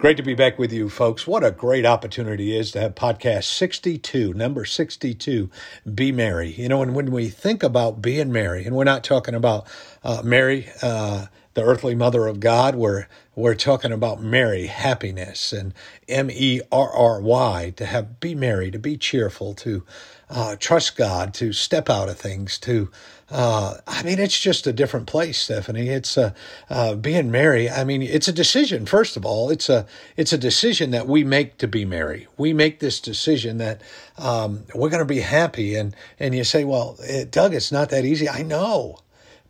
[0.00, 1.26] Great to be back with you, folks.
[1.26, 5.50] What a great opportunity it is to have podcast 62, number 62,
[5.94, 6.52] Be Merry.
[6.52, 9.66] You know, and when we think about being merry, and we're not talking about
[10.02, 15.74] uh, Mary, uh, the earthly mother of God, we're, we're talking about merry, happiness, and
[16.08, 19.84] M E R R Y, to have be merry, to be cheerful, to
[20.28, 22.90] uh, trust God, to step out of things, to
[23.30, 25.88] uh, I mean, it's just a different place, Stephanie.
[25.88, 26.32] It's uh,
[26.68, 27.70] uh, being merry.
[27.70, 28.86] I mean, it's a decision.
[28.86, 29.86] First of all, it's a
[30.16, 32.26] it's a decision that we make to be merry.
[32.36, 33.82] We make this decision that
[34.18, 35.76] um, we're going to be happy.
[35.76, 38.28] And and you say, well, it, Doug, it's not that easy.
[38.28, 38.98] I know,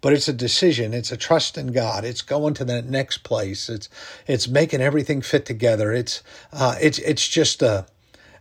[0.00, 0.94] but it's a decision.
[0.94, 2.04] It's a trust in God.
[2.04, 3.68] It's going to that next place.
[3.68, 3.88] It's
[4.26, 5.92] it's making everything fit together.
[5.92, 7.86] It's uh, it's it's just a.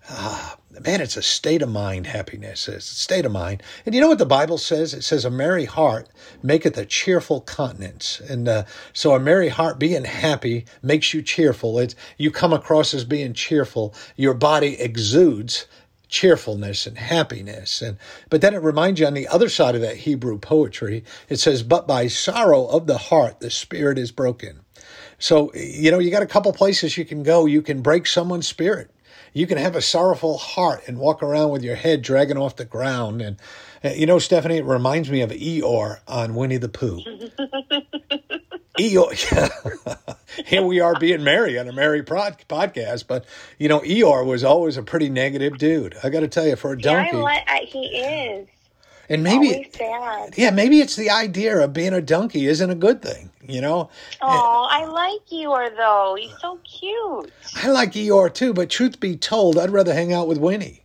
[0.10, 2.68] Uh, man, it's a state of mind happiness.
[2.68, 3.64] It's a state of mind.
[3.86, 4.94] And you know what the Bible says?
[4.94, 6.08] It says, a merry heart
[6.42, 8.20] maketh a cheerful countenance.
[8.20, 11.80] And uh, so a merry heart, being happy, makes you cheerful.
[11.80, 13.94] It's, you come across as being cheerful.
[14.16, 15.68] Your body exudes
[16.10, 17.82] cheerfulness and happiness.
[17.82, 17.98] And
[18.30, 21.64] but then it reminds you on the other side of that Hebrew poetry, it says,
[21.64, 24.62] But by sorrow of the heart the spirit is broken.
[25.18, 27.46] So, you know, you got a couple places you can go.
[27.46, 28.92] You can break someone's spirit
[29.34, 32.66] you can have a sorrowful heart and walk around with your head dragging off the
[32.66, 33.22] ground.
[33.22, 33.38] And
[33.84, 37.02] uh, you know, Stephanie, it reminds me of Eeyore on Winnie the Pooh.
[38.80, 43.26] Eeyore, here we are being merry on a merry prod, podcast, but
[43.58, 45.98] you know, Eeyore was always a pretty negative dude.
[46.02, 48.48] I got to tell you, for a donkey, yeah, I, I, he is.
[49.10, 49.70] And maybe,
[50.38, 53.90] yeah, maybe it's the idea of being a donkey isn't a good thing, you know.
[54.22, 56.16] Oh, I like Eeyore though.
[56.18, 57.34] He's so cute.
[57.56, 60.84] I like Eeyore too, but truth be told, I'd rather hang out with Winnie.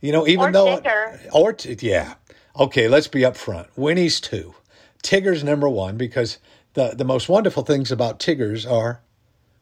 [0.00, 1.20] You know, even or though Tigger.
[1.32, 2.14] or yeah,
[2.58, 3.68] okay, let's be upfront.
[3.76, 4.54] Winnie's two,
[5.02, 6.38] Tigger's number one because
[6.74, 9.00] the the most wonderful things about Tiggers are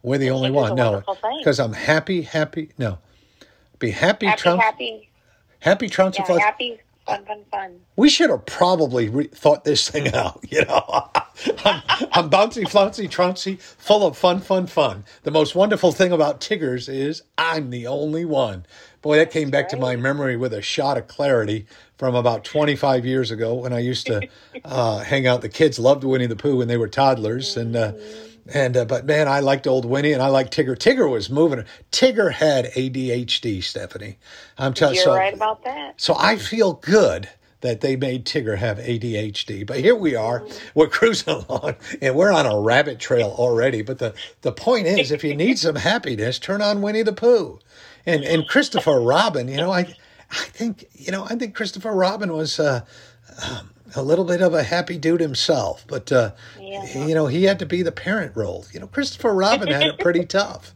[0.02, 0.74] we're the only one.
[0.74, 1.02] No,
[1.38, 2.70] because I'm happy, happy.
[2.78, 2.98] No,
[3.78, 4.62] be happy, happy, Trump.
[4.62, 5.10] happy,
[5.60, 7.80] happy, trouncy, yeah, happy fun, fun, fun.
[7.94, 10.44] We should have probably re- thought this thing out.
[10.48, 10.84] You know,
[11.64, 15.04] I'm, I'm bouncy, flouncy, trouncy, full of fun, fun, fun.
[15.22, 18.66] The most wonderful thing about Tiggers is I'm the only one.
[19.06, 23.06] Boy, that came back to my memory with a shot of clarity from about 25
[23.06, 24.28] years ago when I used to
[24.64, 25.42] uh, hang out.
[25.42, 27.76] The kids loved Winnie the Pooh when they were toddlers, and.
[27.76, 27.92] Uh,
[28.52, 30.76] and uh, but man, I liked old Winnie, and I liked Tigger.
[30.76, 31.64] Tigger was moving.
[31.90, 34.18] Tigger had ADHD, Stephanie.
[34.56, 35.00] I'm telling you.
[35.00, 36.00] You're so, right about that.
[36.00, 37.28] So I feel good
[37.60, 39.66] that they made Tigger have ADHD.
[39.66, 43.82] But here we are, we're cruising along, and we're on a rabbit trail already.
[43.82, 47.58] But the the point is, if you need some happiness, turn on Winnie the Pooh,
[48.06, 49.48] and and Christopher Robin.
[49.48, 49.94] You know, I
[50.30, 52.58] I think you know I think Christopher Robin was.
[52.58, 52.84] Uh,
[53.42, 57.06] um, a little bit of a happy dude himself, but uh, yeah.
[57.06, 58.66] you know he had to be the parent role.
[58.72, 60.74] You know, Christopher Robin had it pretty tough.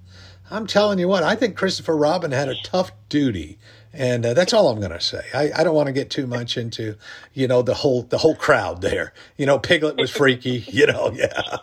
[0.51, 3.59] I'm telling you what, I think Christopher Robin had a tough duty,
[3.93, 5.23] and uh, that's all I'm going to say.
[5.33, 6.97] I, I don't want to get too much into,
[7.35, 9.13] you know, the whole the whole crowd there.
[9.37, 10.65] You know, Piglet was freaky.
[10.71, 11.59] You know, yeah.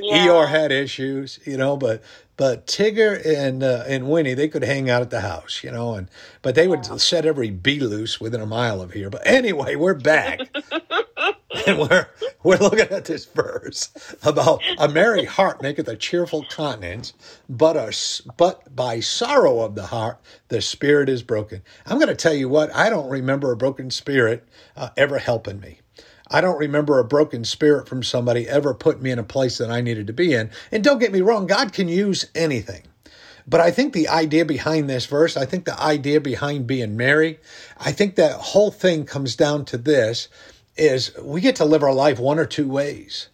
[0.00, 0.26] yeah.
[0.26, 1.38] Eeyore had issues.
[1.44, 2.02] You know, but
[2.36, 5.94] but Tigger and uh, and Winnie they could hang out at the house, you know,
[5.94, 6.08] and
[6.42, 9.10] but they would set every bee loose within a mile of here.
[9.10, 10.40] But anyway, we're back.
[11.66, 12.08] and we're
[12.42, 13.90] we're looking at this verse
[14.22, 17.12] about a merry heart maketh a cheerful countenance,
[17.48, 17.92] but a
[18.36, 20.18] but by sorrow of the heart
[20.48, 21.62] the spirit is broken.
[21.86, 25.60] I'm going to tell you what I don't remember a broken spirit uh, ever helping
[25.60, 25.80] me.
[26.30, 29.70] I don't remember a broken spirit from somebody ever put me in a place that
[29.70, 30.50] I needed to be in.
[30.70, 32.84] And don't get me wrong, God can use anything.
[33.46, 37.40] But I think the idea behind this verse, I think the idea behind being merry,
[37.78, 40.28] I think that whole thing comes down to this
[40.76, 43.28] is we get to live our life one or two ways.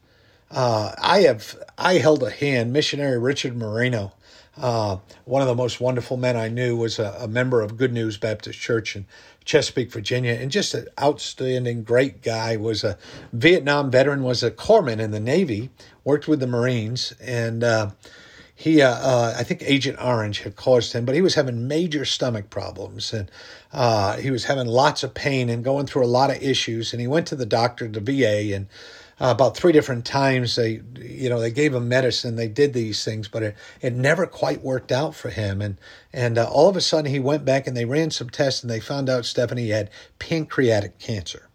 [0.51, 4.13] Uh, I have I held a hand, missionary Richard Moreno,
[4.61, 7.93] uh, one of the most wonderful men I knew was a, a, member of Good
[7.93, 9.07] News Baptist Church in
[9.45, 12.57] Chesapeake, Virginia, and just an outstanding, great guy.
[12.57, 12.99] Was a
[13.33, 15.71] Vietnam veteran, was a corpsman in the Navy,
[16.03, 17.91] worked with the Marines, and uh,
[18.59, 22.05] he, uh, uh I think Agent Orange had caused him, but he was having major
[22.05, 23.31] stomach problems, and
[23.73, 26.93] uh, he was having lots of pain and going through a lot of issues.
[26.93, 28.67] And he went to the doctor, the VA, and
[29.21, 30.57] uh, about three different times.
[30.57, 32.35] They, you know, they gave him medicine.
[32.35, 35.63] They did these things, but it, it never quite worked out for him.
[35.63, 35.79] And
[36.13, 38.71] and uh, all of a sudden, he went back and they ran some tests and
[38.71, 39.89] they found out Stephanie had
[40.19, 41.49] pancreatic cancer.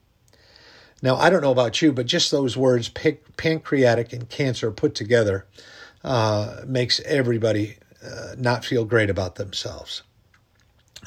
[1.02, 5.46] Now, I don't know about you, but just those words, pancreatic and cancer put together,
[6.04, 10.04] uh, makes everybody uh, not feel great about themselves.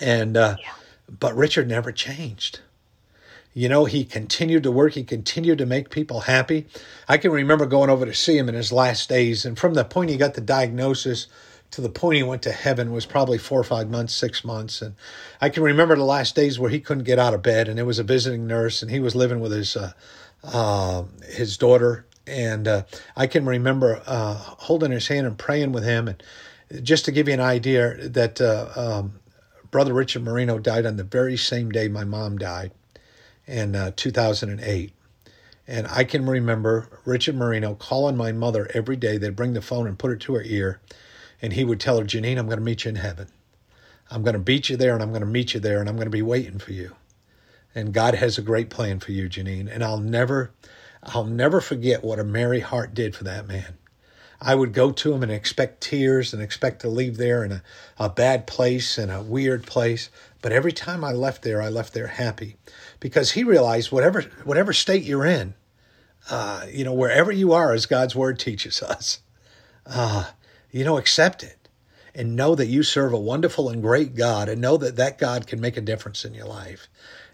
[0.01, 0.73] And uh, yeah.
[1.09, 2.61] but Richard never changed.
[3.55, 4.93] You know, he continued to work.
[4.93, 6.67] He continued to make people happy.
[7.09, 9.85] I can remember going over to see him in his last days, and from the
[9.85, 11.27] point he got the diagnosis
[11.71, 14.81] to the point he went to heaven was probably four or five months, six months.
[14.83, 14.95] And
[15.41, 17.85] I can remember the last days where he couldn't get out of bed, and it
[17.85, 19.93] was a visiting nurse, and he was living with his uh,
[20.45, 22.07] uh, his daughter.
[22.27, 22.83] And uh,
[23.17, 26.09] I can remember uh, holding his hand and praying with him.
[26.09, 26.23] And
[26.83, 29.21] just to give you an idea, that uh, um,
[29.71, 32.73] Brother Richard Marino died on the very same day my mom died
[33.47, 34.93] in uh, 2008.
[35.69, 39.19] And I can remember Richard Marino calling my mother every day.
[39.19, 40.81] They'd bring the phone and put it to her ear,
[41.43, 43.29] and he would tell her, Janine, I'm going to meet you in heaven.
[44.11, 45.97] I'm going to beat you there, and I'm going to meet you there, and I'm
[45.97, 46.95] going to be waiting for you.
[47.75, 49.69] And God has a great plan for you, Janine.
[49.71, 50.53] And I'll never,
[51.07, 53.79] I'll never forget what a merry heart did for that man.
[54.41, 57.63] I would go to him and expect tears and expect to leave there in a,
[57.99, 60.11] a bad place and a weird place.
[60.43, 62.57] But every time I left there, I left there happy
[63.01, 65.55] because he realized whatever whatever state you're in,
[66.31, 69.21] uh, you know, wherever you are, as God's word teaches us,
[69.87, 70.31] uh,
[70.71, 71.69] you know, accept it
[72.15, 75.47] and know that you serve a wonderful and great God, and know that that God
[75.47, 76.89] can make a difference in your life,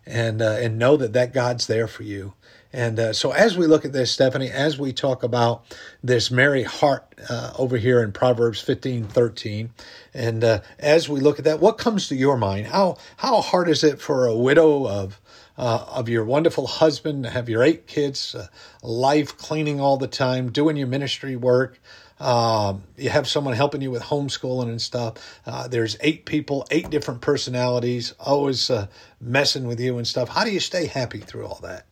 [0.07, 2.35] and uh, and know that that God's there for you.
[2.73, 5.63] And uh, so, as we look at this, Stephanie, as we talk about
[6.03, 9.71] this merry heart uh, over here in Proverbs 15 13,
[10.15, 12.69] and uh, as we look at that, what comes to your mind?
[12.69, 15.21] How, how hard is it for a widow of,
[15.59, 18.47] uh, of your wonderful husband, to have your eight kids, uh,
[18.83, 21.79] life cleaning all the time, doing your ministry work?
[22.23, 25.41] Um, you have someone helping you with homeschooling and stuff.
[25.45, 28.87] Uh, there's eight people, eight different personalities, always uh,
[29.21, 30.29] messing with you and stuff.
[30.29, 31.85] How do you stay happy through all that?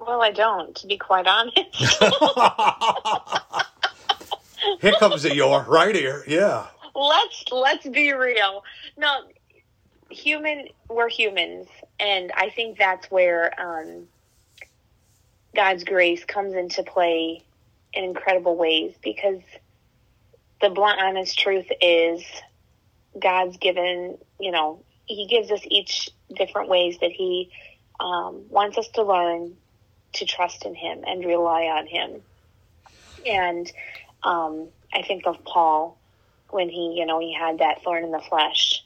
[0.00, 1.58] Well, I don't, to be quite honest.
[4.80, 6.24] here comes the your right here.
[6.26, 6.66] Yeah.
[6.94, 8.64] Let's let's be real.
[8.96, 9.24] No,
[10.08, 10.68] human.
[10.88, 11.68] We're humans,
[12.00, 14.08] and I think that's where um,
[15.54, 17.42] God's grace comes into play
[17.96, 18.94] in incredible ways.
[19.02, 19.40] Because
[20.60, 22.22] the blunt, honest truth is,
[23.20, 24.18] God's given.
[24.38, 27.50] You know, He gives us each different ways that He
[27.98, 29.56] um, wants us to learn
[30.16, 32.22] to trust in him and rely on him.
[33.24, 33.70] And
[34.22, 35.98] um, I think of Paul
[36.50, 38.82] when he, you know, he had that thorn in the flesh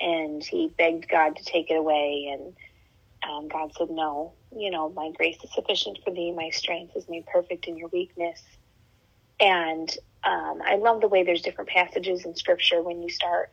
[0.00, 2.28] and he begged God to take it away.
[2.32, 2.54] And
[3.28, 6.32] um, God said, No, you know, my grace is sufficient for thee.
[6.32, 8.40] My strength is made perfect in your weakness.
[9.40, 9.88] And
[10.24, 13.50] um, I love the way there's different passages in scripture when you start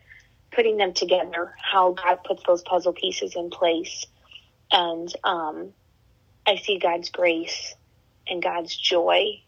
[0.54, 4.06] putting them together, how God puts those puzzle pieces in place.
[4.72, 5.74] And um,
[6.48, 7.76] I see God's grace
[8.28, 9.42] and God's joy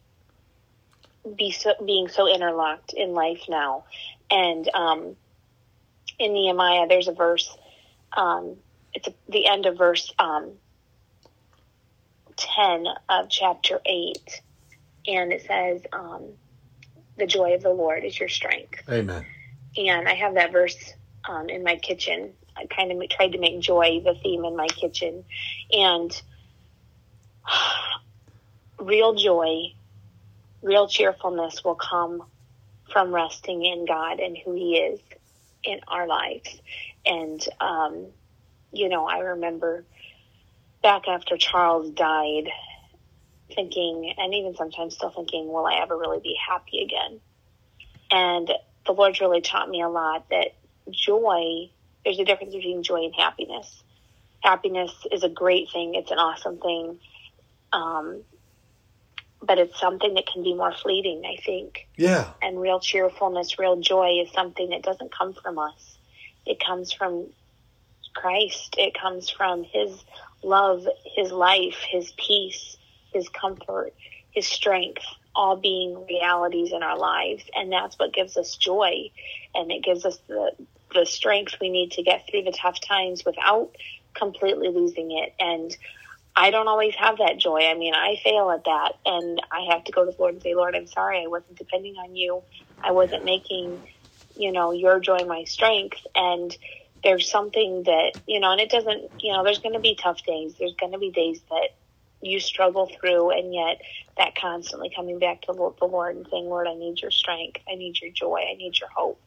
[1.35, 3.85] be so, being so interlocked in life now.
[4.29, 5.15] And um,
[6.19, 7.55] in Nehemiah, there's a verse.
[8.15, 8.57] Um,
[8.97, 10.53] it's the end of verse um,
[12.35, 14.41] ten of chapter eight,
[15.05, 16.23] and it says, um,
[17.17, 19.23] "The joy of the Lord is your strength." Amen.
[19.77, 20.75] And I have that verse
[21.29, 22.33] um, in my kitchen.
[22.55, 25.23] I kind of tried to make joy the theme in my kitchen,
[25.71, 26.21] and
[28.79, 29.73] real joy,
[30.63, 32.23] real cheerfulness will come
[32.91, 34.99] from resting in God and who He is
[35.63, 36.49] in our lives.
[37.05, 38.07] And, um,
[38.71, 39.85] you know, I remember
[40.83, 42.49] back after Charles died,
[43.53, 47.19] thinking, and even sometimes still thinking, will I ever really be happy again?
[48.11, 48.51] And
[48.85, 50.55] the Lord's really taught me a lot that
[50.89, 51.69] joy,
[52.03, 53.83] there's a difference between joy and happiness.
[54.41, 56.99] Happiness is a great thing, it's an awesome thing.
[57.73, 58.21] Um,
[59.41, 61.87] but it's something that can be more fleeting, I think.
[61.95, 62.29] Yeah.
[62.41, 65.97] And real cheerfulness, real joy is something that doesn't come from us.
[66.45, 67.27] It comes from
[68.21, 68.75] Christ.
[68.77, 70.03] It comes from His
[70.43, 72.77] love, His life, His peace,
[73.13, 73.93] His comfort,
[74.31, 75.03] His strength,
[75.35, 77.43] all being realities in our lives.
[77.55, 79.11] And that's what gives us joy.
[79.55, 80.51] And it gives us the,
[80.93, 83.69] the strength we need to get through the tough times without
[84.15, 85.33] completely losing it.
[85.39, 85.75] And
[86.35, 87.61] I don't always have that joy.
[87.61, 90.43] I mean, I fail at that, and I have to go to the Lord and
[90.43, 91.23] say, Lord, I'm sorry.
[91.23, 92.43] I wasn't depending on you.
[92.83, 93.81] I wasn't making,
[94.35, 95.97] you know, your joy my strength.
[96.13, 96.55] And
[97.03, 100.23] there's something that, you know, and it doesn't, you know, there's going to be tough
[100.25, 100.55] days.
[100.59, 101.69] There's going to be days that
[102.21, 103.79] you struggle through, and yet
[104.17, 107.61] that constantly coming back to the Lord and saying, Lord, I need your strength.
[107.71, 108.39] I need your joy.
[108.51, 109.21] I need your hope.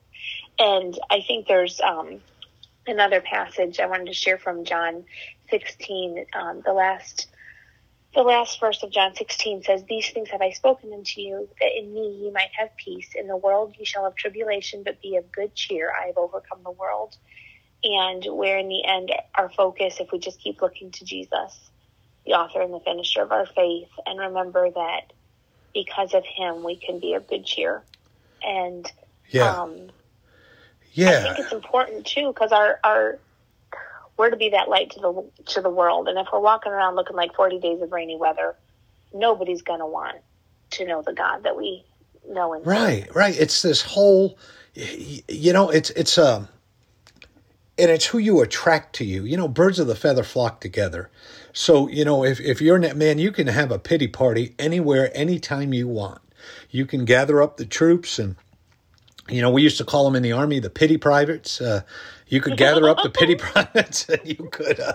[0.59, 2.21] And I think there's um,
[2.87, 5.05] another passage I wanted to share from John
[5.51, 7.29] 16, um, the last
[8.13, 11.71] the last verse of John 16 says, These things have I spoken unto you, that
[11.79, 13.11] in me ye might have peace.
[13.15, 15.93] In the world ye shall have tribulation, but be of good cheer.
[15.93, 17.17] I have overcome the world.
[17.83, 21.71] And where in the end our focus, if we just keep looking to Jesus,
[22.27, 25.13] the author and the finisher of our faith, and remember that
[25.73, 27.83] because of him we can be of good cheer.
[28.43, 28.91] And
[29.29, 29.51] yeah.
[29.51, 29.91] um,
[30.93, 31.21] yeah.
[31.21, 33.19] I think it's important too because our our
[34.17, 36.09] we're to be that light to the to the world.
[36.09, 38.55] And if we're walking around looking like 40 days of rainy weather,
[39.15, 40.19] nobody's going to want
[40.73, 41.85] to know the God that we
[42.29, 43.35] know and right, right.
[43.39, 44.39] It's this whole,
[44.75, 46.49] you know, it's it's um,
[47.81, 49.25] and it's who you attract to you.
[49.25, 51.11] You know, birds of the feather flock together.
[51.53, 55.11] So you know, if if you're that man, you can have a pity party anywhere,
[55.15, 56.21] anytime you want.
[56.71, 58.37] You can gather up the troops and
[59.29, 61.61] you know, we used to call them in the army the pity privates.
[61.61, 61.83] Uh,
[62.31, 64.95] you could gather up the pity privates, and you could uh,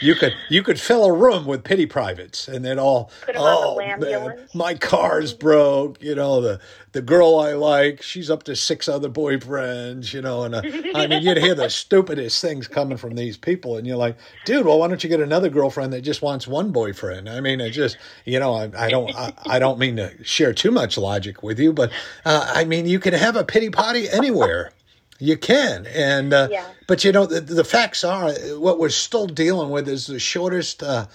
[0.00, 4.46] you could you could fill a room with pity privates, and then all oh man,
[4.54, 6.00] my car's broke.
[6.02, 6.60] You know the
[6.92, 10.12] the girl I like, she's up to six other boyfriends.
[10.12, 10.62] You know, and uh,
[10.94, 14.66] I mean you'd hear the stupidest things coming from these people, and you're like, dude,
[14.66, 17.28] well, why don't you get another girlfriend that just wants one boyfriend?
[17.28, 20.52] I mean, it just you know, I, I don't I, I, don't mean to share
[20.52, 21.90] too much logic with you, but
[22.26, 24.72] uh, I mean you can have a pity party anywhere.
[25.18, 26.64] You can, and uh, yeah.
[26.86, 30.82] but you know the, the facts are what we're still dealing with is the shortest.
[30.82, 31.06] Uh,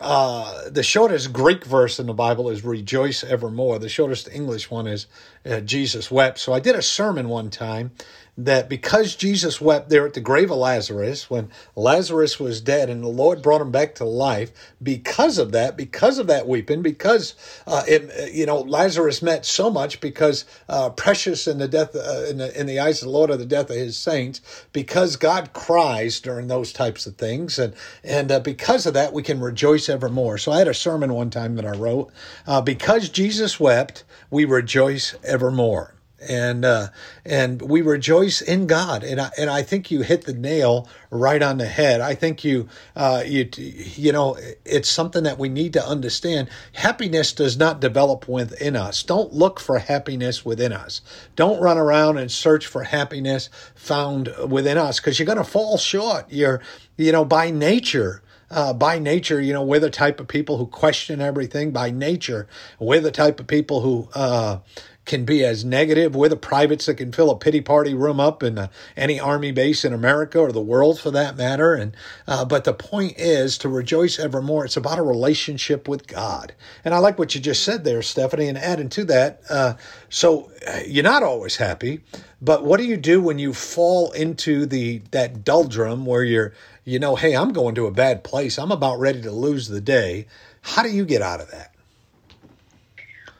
[0.00, 4.86] uh, the shortest Greek verse in the Bible is "Rejoice evermore." The shortest English one
[4.86, 5.06] is
[5.44, 7.92] uh, "Jesus wept." So I did a sermon one time
[8.38, 13.02] that because Jesus wept there at the grave of Lazarus when Lazarus was dead and
[13.02, 14.50] the Lord brought him back to life,
[14.82, 17.34] because of that, because of that weeping, because
[17.66, 22.24] uh, it, you know Lazarus meant so much because uh, precious in the death uh,
[22.24, 24.40] in, the, in the eyes of the Lord are the death of His saints,
[24.72, 29.22] because God cries during those types of things, and and uh, because of that we
[29.22, 30.38] can rejoice evermore.
[30.38, 32.10] So I had a sermon one time that I wrote
[32.46, 35.94] uh, because Jesus wept, we rejoice evermore
[36.28, 36.88] and uh,
[37.24, 39.04] and we rejoice in God.
[39.04, 42.00] And I, and I think you hit the nail right on the head.
[42.00, 46.48] I think you uh, you you know it's something that we need to understand.
[46.74, 49.02] Happiness does not develop within us.
[49.02, 51.00] Don't look for happiness within us.
[51.36, 55.78] Don't run around and search for happiness found within us because you're going to fall
[55.78, 56.26] short.
[56.30, 56.60] You're
[56.96, 58.22] you know by nature.
[58.54, 61.70] Uh, by nature, you know, we're the type of people who question everything.
[61.70, 62.46] By nature,
[62.78, 64.58] we're the type of people who, uh,
[65.04, 66.14] can be as negative.
[66.14, 69.50] We're the privates that can fill a pity party room up in uh, any army
[69.50, 71.74] base in America or the world for that matter.
[71.74, 71.96] And
[72.28, 74.64] uh, but the point is to rejoice evermore.
[74.64, 76.54] It's about a relationship with God.
[76.84, 78.48] And I like what you just said there, Stephanie.
[78.48, 79.74] And adding to that, uh,
[80.08, 82.00] so uh, you're not always happy,
[82.40, 86.52] but what do you do when you fall into the that doldrum where you're
[86.84, 88.58] you know, hey, I'm going to a bad place.
[88.58, 90.26] I'm about ready to lose the day.
[90.62, 91.72] How do you get out of that?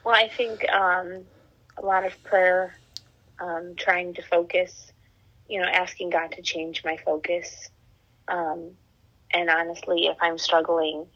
[0.05, 1.25] Well, I think um,
[1.77, 2.75] a lot of prayer,
[3.39, 4.93] um, trying to focus,
[5.49, 7.71] you know, asking God to change my focus.
[8.29, 8.71] Um,
[9.33, 11.07] and honestly, if I'm struggling,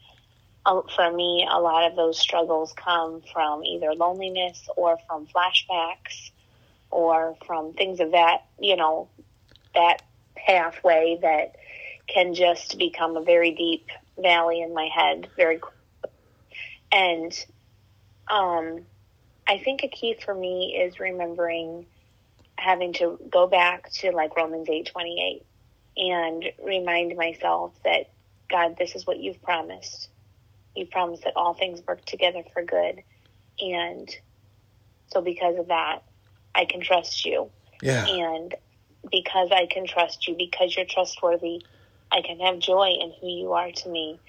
[0.65, 6.31] for me, a lot of those struggles come from either loneliness or from flashbacks
[6.91, 9.07] or from things of that, you know,
[9.73, 10.01] that
[10.35, 11.55] pathway that
[12.07, 13.87] can just become a very deep
[14.17, 15.77] valley in my head very quickly.
[16.91, 17.45] And
[18.29, 18.81] um,
[19.47, 21.85] I think a key for me is remembering
[22.57, 25.45] having to go back to like Romans 8 28
[25.97, 28.09] and remind myself that
[28.49, 30.09] God, this is what you've promised.
[30.75, 33.03] You've promised that all things work together for good.
[33.59, 34.09] And
[35.07, 36.03] so because of that,
[36.53, 37.49] I can trust you.
[37.81, 38.05] Yeah.
[38.05, 38.55] And
[39.11, 41.63] because I can trust you, because you're trustworthy,
[42.11, 44.19] I can have joy in who you are to me.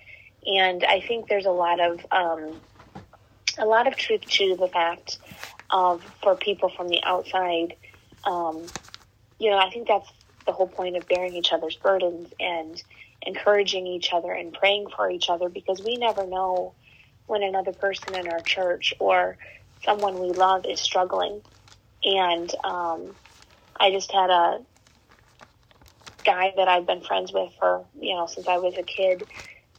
[0.46, 2.60] And I think there's a lot of um,
[3.58, 5.18] a lot of truth to the fact
[5.70, 7.74] of for people from the outside.
[8.24, 8.72] Um,
[9.38, 10.10] you know, I think that's
[10.46, 12.82] the whole point of bearing each other's burdens and
[13.26, 16.74] encouraging each other and praying for each other because we never know
[17.26, 19.38] when another person in our church or
[19.84, 21.42] someone we love is struggling.
[22.04, 23.16] And um,
[23.78, 24.58] I just had a
[26.24, 29.24] guy that I've been friends with for, you know, since I was a kid.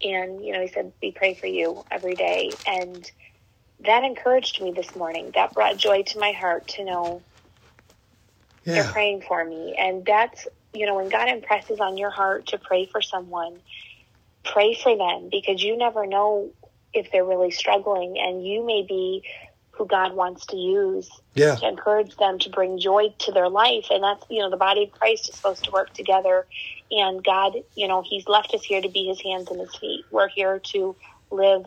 [0.01, 2.59] And, you know, he said, we pray for you every day.
[2.65, 3.09] And
[3.85, 5.31] that encouraged me this morning.
[5.35, 7.21] That brought joy to my heart to know
[8.63, 8.83] yeah.
[8.83, 9.75] they're praying for me.
[9.77, 13.59] And that's, you know, when God impresses on your heart to pray for someone,
[14.45, 16.51] pray for them because you never know
[16.93, 19.23] if they're really struggling and you may be
[19.71, 21.55] who God wants to use Yeah.
[21.55, 23.87] to encourage them to bring joy to their life.
[23.89, 26.45] And that's, you know, the body of Christ is supposed to work together.
[26.91, 30.03] And God, you know, He's left us here to be His hands and His feet.
[30.11, 30.97] We're here to
[31.31, 31.65] live,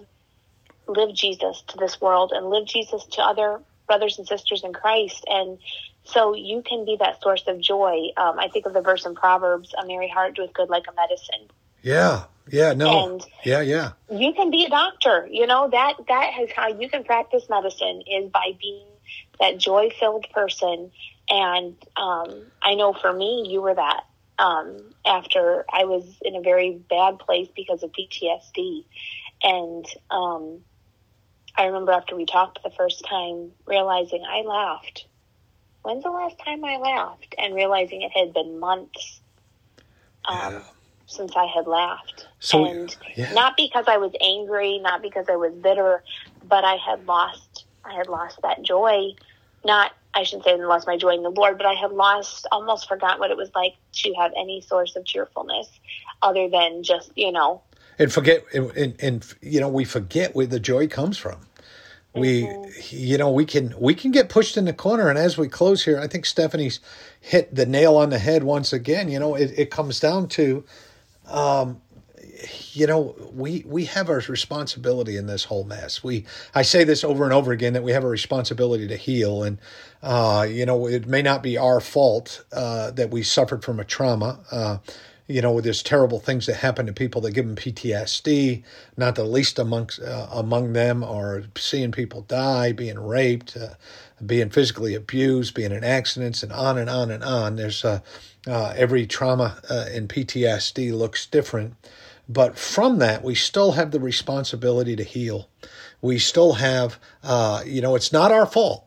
[0.86, 5.24] live Jesus to this world and live Jesus to other brothers and sisters in Christ.
[5.28, 5.58] And
[6.04, 8.08] so you can be that source of joy.
[8.16, 10.94] Um, I think of the verse in Proverbs, a merry heart doeth good like a
[10.94, 11.48] medicine.
[11.82, 12.24] Yeah.
[12.50, 12.72] Yeah.
[12.72, 13.04] No.
[13.04, 13.60] And- yeah.
[13.60, 13.92] Yeah.
[14.10, 15.28] you can be a doctor.
[15.30, 18.86] You know that that is how you can practice medicine is by being
[19.40, 20.90] that joy filled person.
[21.28, 24.04] And um, I know for me, you were that.
[24.38, 28.84] Um, after I was in a very bad place because of PTSD,
[29.42, 30.60] and um,
[31.56, 35.06] I remember after we talked the first time, realizing I laughed.
[35.82, 37.34] When's the last time I laughed?
[37.38, 39.20] And realizing it had been months.
[40.24, 40.62] Um, Yeah.
[41.06, 42.28] since I had laughed.
[42.40, 43.32] So, and yeah.
[43.34, 46.02] not because I was angry, not because I was bitter,
[46.42, 49.10] but I had lost I had lost that joy.
[49.64, 52.46] Not I shouldn't say I lost my joy in the Lord, but I had lost
[52.52, 55.68] almost forgot what it was like to have any source of cheerfulness
[56.22, 57.62] other than just, you know,
[57.98, 58.96] and forget and, and,
[59.40, 61.40] you know we forget where the joy comes from.
[62.14, 62.48] We
[62.90, 65.08] you know we can we can get pushed in the corner.
[65.08, 66.80] And as we close here i think stephanie's
[67.20, 69.10] hit the nail on the head once again.
[69.10, 70.64] You know it, it comes down to
[71.26, 71.80] um
[72.72, 76.02] you know we we have our responsibility in this whole mess.
[76.04, 79.42] We i say this over and over again that we have a responsibility to heal.
[79.44, 79.58] And
[80.02, 83.84] uh you know it may not be our fault uh that we suffered from a
[83.84, 84.78] trauma uh
[85.32, 88.62] you know, there's terrible things that happen to people that give them PTSD.
[88.96, 93.74] Not the least amongst uh, among them are seeing people die, being raped, uh,
[94.24, 97.56] being physically abused, being in accidents, and on and on and on.
[97.56, 98.00] There's uh,
[98.46, 101.74] uh, every trauma uh, in PTSD looks different,
[102.28, 105.48] but from that we still have the responsibility to heal.
[106.02, 108.84] We still have, uh, you know, it's not our fault.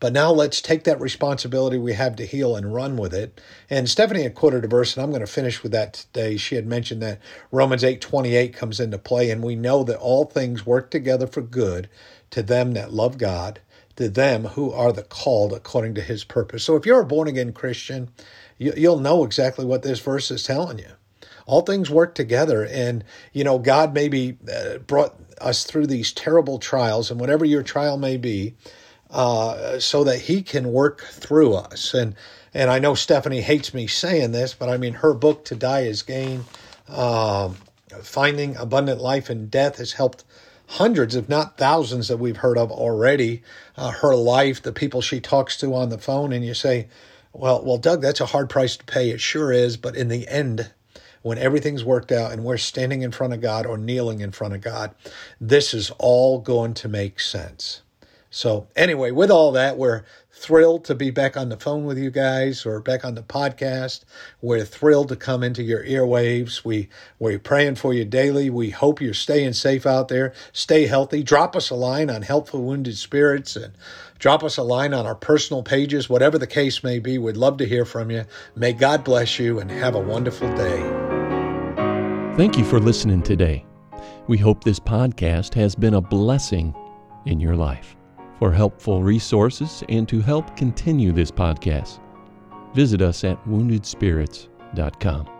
[0.00, 3.40] But now let's take that responsibility we have to heal and run with it.
[3.68, 6.36] And Stephanie had quoted a verse, and I'm going to finish with that today.
[6.36, 10.24] She had mentioned that Romans 8 28 comes into play, and we know that all
[10.24, 11.88] things work together for good
[12.30, 13.60] to them that love God,
[13.96, 16.62] to them who are the called according to his purpose.
[16.64, 18.10] So if you're a born again Christian,
[18.56, 20.90] you, you'll know exactly what this verse is telling you
[21.46, 26.58] all things work together and you know god maybe uh, brought us through these terrible
[26.58, 28.54] trials and whatever your trial may be
[29.10, 31.94] uh, so that he can work through us.
[31.94, 32.14] And
[32.54, 35.82] and i know stephanie hates me saying this but i mean her book to die
[35.82, 36.42] is gain
[36.88, 37.56] um,
[38.02, 40.24] finding abundant life in death has helped
[40.68, 43.42] hundreds if not thousands that we've heard of already
[43.76, 46.32] uh, her life the people she talks to on the phone.
[46.32, 46.88] And you say
[47.32, 49.10] well well doug that's a hard price to pay.
[49.10, 49.76] It sure is.
[49.76, 50.70] But in the end
[51.22, 54.54] when everything's worked out and we're standing in front of God or kneeling in front
[54.54, 54.94] of God,
[55.40, 57.82] this is all going to make sense.
[58.38, 62.12] So, anyway, with all that, we're thrilled to be back on the phone with you
[62.12, 64.04] guys or back on the podcast.
[64.40, 66.64] We're thrilled to come into your earwaves.
[66.64, 68.48] We, we're praying for you daily.
[68.48, 70.32] We hope you're staying safe out there.
[70.52, 71.24] Stay healthy.
[71.24, 73.72] Drop us a line on Help for Wounded Spirits and
[74.20, 77.18] drop us a line on our personal pages, whatever the case may be.
[77.18, 78.24] We'd love to hear from you.
[78.54, 80.80] May God bless you and have a wonderful day.
[82.36, 83.66] Thank you for listening today.
[84.28, 86.72] We hope this podcast has been a blessing
[87.26, 87.97] in your life.
[88.38, 92.00] For helpful resources and to help continue this podcast,
[92.74, 95.37] visit us at woundedspirits.com.